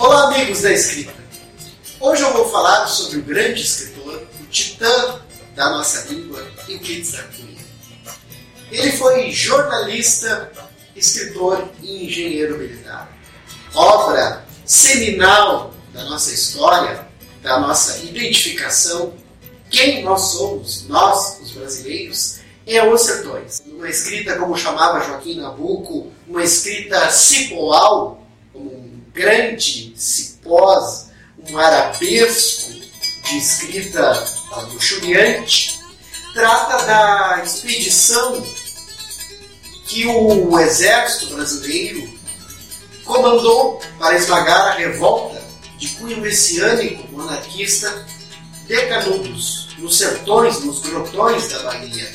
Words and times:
Olá, 0.00 0.28
amigos 0.28 0.62
da 0.62 0.72
escrita. 0.72 1.12
Hoje 2.00 2.22
eu 2.22 2.32
vou 2.32 2.48
falar 2.48 2.86
sobre 2.86 3.18
o 3.18 3.22
grande 3.22 3.60
escritor, 3.60 4.26
o 4.40 4.46
titã 4.46 5.20
da 5.54 5.68
nossa 5.68 6.10
língua, 6.10 6.42
Euclides 6.66 7.12
da 7.12 7.22
Cunha. 7.24 7.62
Ele 8.72 8.92
foi 8.92 9.30
jornalista, 9.30 10.50
escritor 10.96 11.68
e 11.82 12.06
engenheiro 12.06 12.56
militar. 12.56 13.14
Obra 13.74 14.42
seminal 14.64 15.74
da 15.92 16.02
nossa 16.04 16.32
história, 16.32 17.06
da 17.42 17.60
nossa 17.60 17.98
identificação, 17.98 19.12
quem 19.68 20.02
nós 20.02 20.22
somos, 20.32 20.88
nós, 20.88 21.40
os 21.42 21.50
brasileiros, 21.50 22.40
é 22.66 22.82
Os 22.82 23.02
Sertões. 23.02 23.62
Uma 23.66 23.90
escrita, 23.90 24.36
como 24.36 24.56
chamava 24.56 25.04
Joaquim 25.04 25.38
Nabuco, 25.38 26.10
uma 26.26 26.42
escrita 26.42 27.10
cipoal, 27.10 28.19
grande 29.12 29.92
cipós, 29.96 31.10
um 31.48 31.58
arabesco 31.58 32.72
de 33.24 33.38
escrita 33.38 34.24
luxuriante, 34.72 35.78
trata 36.34 36.84
da 36.84 37.42
expedição 37.44 38.42
que 39.86 40.06
o 40.06 40.58
exército 40.58 41.34
brasileiro 41.34 42.08
comandou 43.04 43.80
para 43.98 44.16
esmagar 44.16 44.68
a 44.68 44.74
revolta 44.74 45.42
de 45.78 45.88
cunho 45.88 46.18
messiânico 46.18 47.08
monarquista 47.10 48.06
de 48.66 48.86
Canudos, 48.86 49.68
nos 49.78 49.98
sertões, 49.98 50.60
nos 50.60 50.80
grotões 50.80 51.48
da 51.48 51.62
Bahia. 51.64 52.08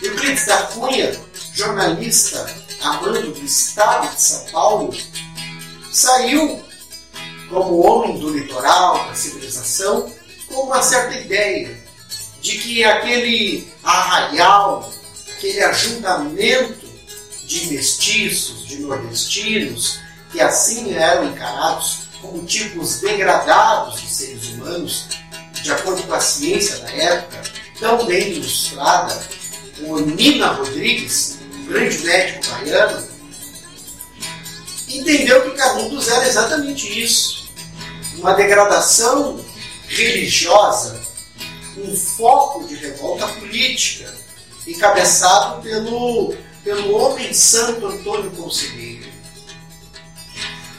Euclides 0.00 0.46
da 0.46 0.56
Cunha, 0.62 1.20
jornalista 1.52 2.62
amando 2.80 3.30
do 3.32 3.44
estado 3.44 4.08
de 4.14 4.20
São 4.20 4.44
Paulo, 4.46 4.94
saiu 5.92 6.62
como 7.48 7.86
homem 7.86 8.18
do 8.18 8.30
litoral, 8.30 9.06
da 9.06 9.14
civilização, 9.14 10.10
com 10.48 10.62
uma 10.62 10.82
certa 10.82 11.18
ideia 11.18 11.78
de 12.40 12.58
que 12.58 12.82
aquele 12.82 13.68
arraial, 13.84 14.90
aquele 15.36 15.62
ajuntamento 15.62 16.86
de 17.46 17.66
mestiços, 17.66 18.66
de 18.66 18.78
nordestinos, 18.78 20.00
que 20.30 20.40
assim 20.40 20.94
eram 20.94 21.28
encarados 21.28 22.08
como 22.20 22.44
tipos 22.44 23.00
degradados 23.00 24.00
de 24.00 24.06
seres 24.06 24.48
humanos, 24.48 25.08
de 25.62 25.70
acordo 25.70 26.02
com 26.04 26.14
a 26.14 26.20
ciência 26.20 26.78
da 26.78 26.90
época, 26.90 27.42
tão 27.78 28.06
bem 28.06 28.32
ilustrada, 28.32 29.20
o 29.82 30.00
Nina 30.00 30.48
Rodrigues, 30.48 31.38
um 31.54 31.66
grande 31.66 31.98
médico 31.98 32.46
baiano, 32.48 33.06
entendeu 34.98 35.42
que 35.42 35.56
Canudos 35.56 36.08
era 36.08 36.26
exatamente 36.26 37.02
isso. 37.02 37.50
Uma 38.18 38.34
degradação 38.34 39.42
religiosa, 39.88 41.00
um 41.76 41.96
foco 41.96 42.64
de 42.66 42.74
revolta 42.76 43.26
política, 43.28 44.12
encabeçado 44.66 45.62
pelo, 45.62 46.34
pelo 46.62 46.94
homem 46.96 47.32
santo 47.32 47.86
Antônio 47.86 48.30
Conselheiro. 48.32 49.10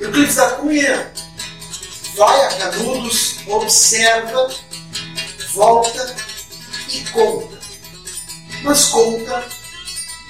Euclides 0.00 0.36
da 0.36 0.50
Cunha 0.52 1.12
vai 2.16 2.44
a 2.46 2.48
Canudos, 2.54 3.36
observa, 3.46 4.48
volta 5.54 6.16
e 6.92 7.00
conta 7.10 7.58
mas 8.62 8.86
conta 8.86 9.44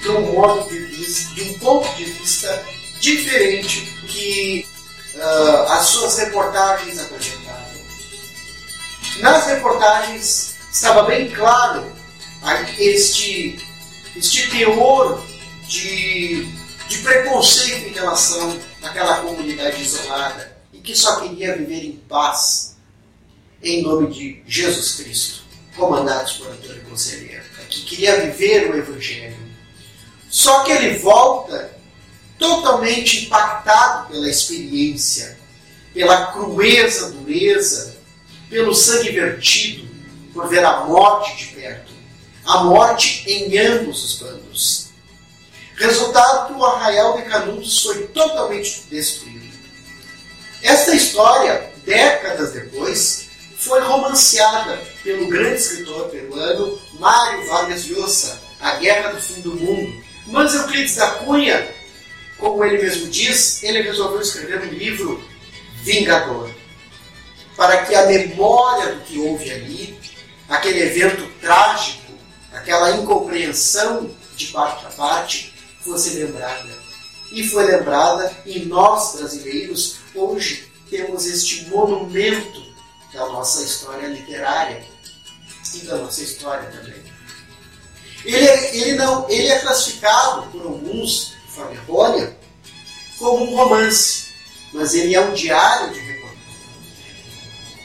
de 0.01 0.09
um 0.09 0.33
modo 0.33 0.69
de 0.69 0.79
vista, 0.85 1.33
de 1.33 1.41
um 1.43 1.59
ponto 1.59 1.95
de 1.95 2.05
vista 2.05 2.65
diferente 2.99 3.81
que 4.07 4.67
uh, 5.15 5.71
as 5.71 5.85
suas 5.85 6.17
reportagens 6.17 6.99
apresentavam. 6.99 7.69
Nas 9.19 9.47
reportagens 9.47 10.55
estava 10.71 11.03
bem 11.03 11.29
claro 11.29 11.91
este, 12.77 13.59
este 14.15 14.49
teor 14.49 15.23
de, 15.67 16.45
de 16.87 16.97
preconceito 16.99 17.89
em 17.89 17.93
relação 17.93 18.57
àquela 18.81 19.21
comunidade 19.21 19.81
isolada 19.81 20.57
e 20.71 20.79
que 20.79 20.95
só 20.95 21.19
queria 21.19 21.55
viver 21.55 21.85
em 21.85 21.97
paz 22.07 22.77
em 23.61 23.81
nome 23.81 24.07
de 24.07 24.41
Jesus 24.47 24.95
Cristo, 24.95 25.43
comandados 25.75 26.33
por 26.33 26.47
Antônio 26.47 26.81
Conselheiro 26.83 27.49
que 27.69 27.81
queria 27.81 28.19
viver 28.19 28.71
o 28.71 28.77
Evangelho. 28.77 29.37
Só 30.29 30.63
que 30.63 30.71
ele 30.71 30.97
volta 30.97 31.78
totalmente 32.39 33.25
impactado 33.25 34.07
pela 34.07 34.29
experiência, 34.29 35.37
pela 35.93 36.27
crueza, 36.27 37.11
dureza, 37.11 37.95
pelo 38.49 38.73
sangue 38.73 39.11
vertido, 39.11 39.87
por 40.33 40.47
ver 40.47 40.63
a 40.63 40.85
morte 40.85 41.35
de 41.37 41.45
perto, 41.53 41.91
a 42.45 42.63
morte 42.63 43.29
em 43.29 43.57
ambos 43.59 44.03
os 44.03 44.19
bandos. 44.19 44.89
Resultado 45.75 46.57
o 46.57 46.65
arraial 46.65 47.17
de 47.17 47.23
Canudos 47.23 47.83
foi 47.83 48.07
totalmente 48.07 48.83
destruído. 48.89 49.39
Esta 50.61 50.93
história, 50.95 51.71
décadas 51.85 52.51
depois, 52.51 53.29
foi 53.57 53.81
romanceada 53.81 54.77
pelo 55.03 55.27
grande 55.27 55.55
escritor 55.55 56.09
peruano 56.09 56.79
Mário 56.99 57.47
Vargas 57.47 57.85
Llosa, 57.85 58.39
A 58.59 58.75
Guerra 58.75 59.11
do 59.11 59.21
Fim 59.21 59.41
do 59.41 59.55
Mundo. 59.55 60.03
Mas 60.27 60.53
Euclides 60.53 60.95
da 60.95 61.11
Cunha, 61.11 61.78
como 62.39 62.63
ele 62.63 62.81
mesmo 62.81 63.07
diz, 63.09 63.61
ele 63.63 63.81
resolveu 63.81 64.21
escrever 64.21 64.61
um 64.61 64.71
livro 64.71 65.23
vingador, 65.83 66.49
para 67.55 67.85
que 67.85 67.93
a 67.93 68.05
memória 68.05 68.95
do 68.95 69.01
que 69.01 69.19
houve 69.19 69.51
ali, 69.51 69.99
aquele 70.47 70.81
evento 70.81 71.29
trágico, 71.41 72.13
aquela 72.53 72.91
incompreensão 72.91 74.09
de 74.35 74.47
parte 74.47 74.85
a 74.85 74.89
parte, 74.89 75.53
fosse 75.81 76.11
lembrada. 76.11 76.79
E 77.31 77.47
foi 77.47 77.65
lembrada, 77.65 78.31
e 78.45 78.59
nós 78.61 79.15
brasileiros 79.15 79.97
hoje 80.15 80.71
temos 80.89 81.25
este 81.27 81.65
monumento 81.65 82.69
da 83.13 83.27
nossa 83.27 83.63
história 83.63 84.07
literária 84.07 84.83
e 85.75 85.79
da 85.79 85.97
nossa 85.97 86.23
história 86.23 86.69
também. 86.69 87.03
Ele 88.25 88.47
é, 88.47 88.77
ele 88.77 88.93
não, 88.93 89.29
ele 89.29 89.47
é 89.47 89.59
classificado 89.59 90.47
por 90.51 90.61
alguns, 90.61 91.33
errônea, 91.71 92.37
como 93.17 93.45
um 93.45 93.55
romance, 93.55 94.27
mas 94.73 94.93
ele 94.93 95.15
é 95.15 95.21
um 95.21 95.33
diário 95.33 95.93
de 95.93 95.99
recordação. 95.99 96.39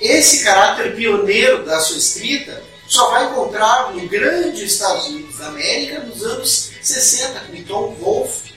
Esse 0.00 0.44
caráter 0.44 0.94
pioneiro 0.94 1.64
da 1.64 1.80
sua 1.80 1.96
escrita 1.96 2.62
só 2.86 3.10
vai 3.10 3.30
encontrar 3.30 3.92
no 3.92 4.08
grande 4.08 4.64
Estados 4.64 5.06
Unidos 5.06 5.38
da 5.38 5.48
América 5.48 6.00
nos 6.00 6.22
anos 6.22 6.70
60, 6.82 7.40
com 7.40 7.62
Tom 7.64 7.94
Wolfe, 8.00 8.54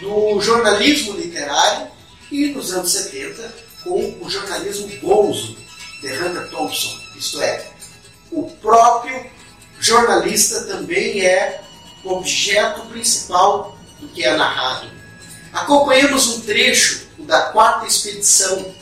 no 0.00 0.40
jornalismo 0.40 1.14
literário, 1.14 1.88
e 2.30 2.46
nos 2.48 2.72
anos 2.72 2.92
70, 2.92 3.54
com 3.82 4.18
o 4.20 4.30
jornalismo 4.30 4.88
bonzo, 5.00 5.56
de 6.00 6.12
Hunter 6.12 6.50
Thompson, 6.50 6.98
isto 7.16 7.40
é, 7.40 7.66
o 8.30 8.50
próprio 8.60 9.24
jornalista 9.78 10.64
também 10.64 11.24
é 11.24 11.62
objeto 12.04 12.82
principal 12.86 13.73
do 14.04 14.08
que 14.08 14.22
é 14.22 14.36
narrado. 14.36 14.90
Acompanhamos 15.52 16.26
um 16.28 16.40
trecho 16.42 17.08
da 17.20 17.50
quarta 17.50 17.86
expedição 17.86 18.74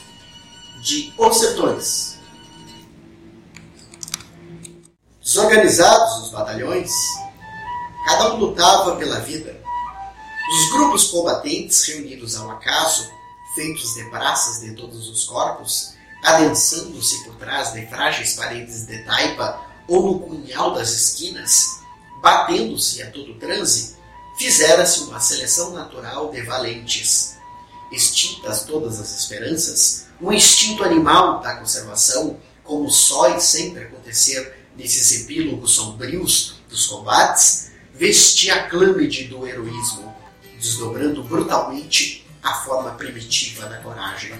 de 0.82 1.12
Os. 1.16 2.18
Desorganizados 5.22 6.24
os 6.24 6.30
batalhões, 6.30 6.90
cada 8.06 8.34
um 8.34 8.38
lutava 8.38 8.96
pela 8.96 9.20
vida. 9.20 9.62
Os 10.52 10.72
grupos 10.72 11.04
combatentes 11.04 11.86
reunidos 11.86 12.36
ao 12.36 12.50
acaso, 12.50 13.08
feitos 13.54 13.94
de 13.94 14.04
praças 14.10 14.60
de 14.60 14.75
todos 14.75 15.08
os 15.08 15.25
corpos, 15.25 15.94
adensando-se 16.25 17.25
por 17.25 17.36
trás 17.36 17.72
de 17.72 17.86
frágeis 17.86 18.34
paredes 18.34 18.86
de 18.86 18.98
taipa 19.04 19.60
ou 19.86 20.02
no 20.02 20.20
cunhal 20.20 20.75
das 20.75 20.90
esquinas, 20.90 21.80
batendo-se 22.20 23.02
a 23.02 23.10
todo 23.10 23.38
transe, 23.38 23.96
fizera-se 24.37 25.00
uma 25.05 25.20
seleção 25.20 25.73
natural 25.73 26.31
de 26.31 26.43
valentes. 26.43 27.37
Extintas 27.90 28.64
todas 28.64 28.99
as 28.99 29.19
esperanças, 29.19 30.06
o 30.20 30.32
instinto 30.32 30.82
animal 30.82 31.40
da 31.40 31.56
conservação, 31.56 32.38
como 32.64 32.90
só 32.90 33.37
e 33.37 33.40
sempre 33.40 33.84
acontecer 33.84 34.56
nesses 34.76 35.23
epílogos 35.23 35.73
sombrios 35.73 36.62
dos 36.70 36.87
combates, 36.87 37.70
vestia 37.94 38.55
a 38.55 38.69
clâmide 38.69 39.25
do 39.25 39.46
heroísmo, 39.46 40.14
desdobrando 40.58 41.23
brutalmente 41.23 42.26
a 42.43 42.55
forma 42.55 42.93
primitiva 42.93 43.67
da 43.67 43.78
coragem. 43.78 44.32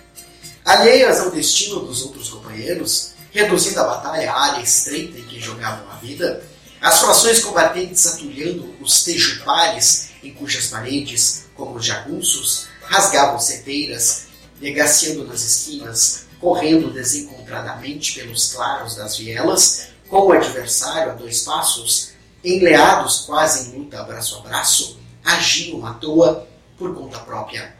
Alheias 0.65 1.21
ao 1.21 1.31
destino 1.31 1.81
dos 1.81 2.03
outros 2.03 2.31
companheiros, 2.31 3.13
reduzindo 3.31 3.81
a 3.81 3.85
batalha 3.85 4.33
à 4.33 4.53
área 4.53 4.63
estreita 4.63 5.19
em 5.19 5.25
que 5.25 5.41
jogavam 5.41 5.91
a 5.91 5.97
vida, 5.97 6.43
as 6.83 6.99
frações 7.01 7.39
combatentes 7.39 8.05
atulhando 8.09 8.75
os 8.81 9.05
tejupares 9.05 10.11
em 10.21 10.35
cujas 10.35 10.67
paredes, 10.67 11.45
como 11.55 11.77
os 11.77 11.87
jagunços, 11.87 12.67
rasgavam 12.83 13.39
seteiras, 13.39 14.27
negaciando 14.61 15.25
nas 15.25 15.43
esquinas, 15.43 16.27
correndo 16.41 16.93
desencontradamente 16.93 18.15
pelos 18.15 18.53
claros 18.53 18.97
das 18.97 19.17
vielas, 19.17 19.91
com 20.09 20.27
o 20.27 20.33
adversário 20.33 21.13
a 21.13 21.15
dois 21.15 21.43
passos, 21.43 22.11
enleados 22.43 23.21
quase 23.21 23.69
em 23.69 23.79
luta 23.79 24.03
braço 24.03 24.39
a 24.39 24.41
braço, 24.41 24.99
agiam 25.25 25.87
à 25.87 25.95
toa 25.95 26.49
por 26.77 26.93
conta 26.97 27.21
própria. 27.21 27.77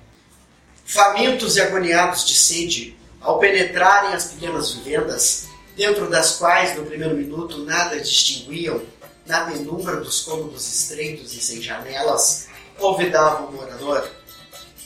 Famintos 0.85 1.57
e 1.57 1.61
agoniados 1.61 2.25
de 2.25 2.37
sede, 2.37 2.97
ao 3.21 3.41
penetrarem 3.41 4.15
as 4.15 4.27
pequenas 4.27 4.71
vivendas, 4.71 5.49
dentro 5.77 6.09
das 6.11 6.37
quais 6.37 6.77
no 6.77 6.85
primeiro 6.87 7.17
minuto 7.17 7.59
nada 7.59 8.01
distinguiam, 8.01 8.83
na 9.27 9.45
penumbra 9.45 9.97
dos 9.97 10.21
cômodos 10.21 10.67
estreitos 10.67 11.33
e 11.33 11.41
sem 11.41 11.63
janelas, 11.63 12.49
olvidavam 12.79 13.47
o 13.47 13.53
morador. 13.53 14.09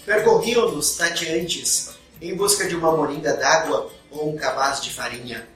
Percorriam-nos 0.04 0.96
tateantes 0.96 1.90
em 2.20 2.34
busca 2.34 2.68
de 2.68 2.76
uma 2.76 2.96
moringa 2.96 3.34
d'água 3.34 3.90
ou 4.10 4.32
um 4.32 4.36
cabaz 4.36 4.80
de 4.80 4.92
farinha, 4.92 5.46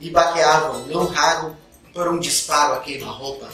e 0.00 0.10
baqueavam, 0.10 0.86
não 0.86 1.06
raro, 1.06 1.56
por 1.92 2.08
um 2.08 2.18
disparo 2.18 2.74
a 2.74 2.80
queima-roupa. 2.80 3.48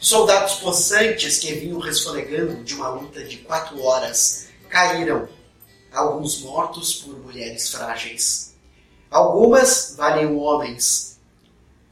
Soldados 0.00 0.54
possantes 0.54 1.38
que 1.38 1.52
vinham 1.52 1.78
resfolegando 1.78 2.64
de 2.64 2.74
uma 2.74 2.88
luta 2.88 3.22
de 3.22 3.36
quatro 3.38 3.80
horas 3.82 4.48
caíram, 4.68 5.28
alguns 5.92 6.40
mortos 6.40 6.94
por 6.94 7.16
mulheres 7.18 7.70
frágeis. 7.70 8.51
Algumas 9.12 9.94
valiam 9.94 10.38
homens. 10.38 11.20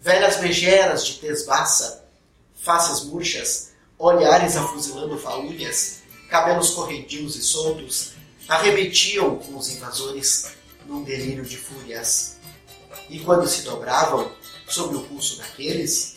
Velhas 0.00 0.40
megeras 0.40 1.06
de 1.06 1.18
tez 1.18 1.44
baça, 1.44 2.08
faces 2.54 3.04
murchas, 3.04 3.72
olhares 3.98 4.56
afuzilando 4.56 5.18
faúlhas, 5.18 5.98
cabelos 6.30 6.70
corredios 6.70 7.36
e 7.36 7.42
soltos, 7.42 8.12
arremetiam 8.48 9.36
com 9.36 9.58
os 9.58 9.68
invasores 9.68 10.52
num 10.86 11.04
delírio 11.04 11.44
de 11.44 11.58
fúrias. 11.58 12.36
E 13.10 13.20
quando 13.20 13.46
se 13.46 13.62
dobravam, 13.62 14.32
sob 14.66 14.96
o 14.96 15.02
pulso 15.02 15.36
daqueles, 15.36 16.14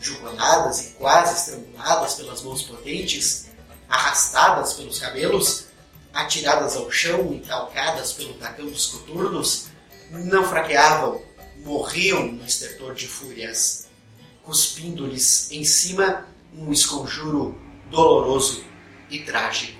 jugonadas 0.00 0.80
e 0.80 0.92
quase 0.92 1.34
estranguladas 1.34 2.14
pelas 2.14 2.40
mãos 2.40 2.62
potentes, 2.62 3.48
arrastadas 3.90 4.72
pelos 4.72 4.98
cabelos, 4.98 5.66
atiradas 6.14 6.76
ao 6.76 6.90
chão 6.90 7.34
e 7.34 7.46
calcadas 7.46 8.14
pelo 8.14 8.32
tacão 8.34 8.64
dos 8.64 8.86
coturnos, 8.86 9.75
não 10.10 10.44
fraqueavam, 10.44 11.22
morriam 11.58 12.26
no 12.26 12.44
estertor 12.44 12.94
de 12.94 13.06
fúrias, 13.06 13.88
cuspindo-lhes 14.42 15.50
em 15.50 15.64
cima 15.64 16.26
um 16.56 16.72
esconjuro 16.72 17.60
doloroso 17.90 18.64
e 19.10 19.20
trágico. 19.20 19.75